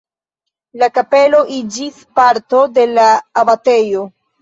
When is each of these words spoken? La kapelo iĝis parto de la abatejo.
La 0.83 0.89
kapelo 0.95 1.43
iĝis 1.59 2.01
parto 2.19 2.65
de 2.81 2.89
la 2.97 3.07
abatejo. 3.47 4.07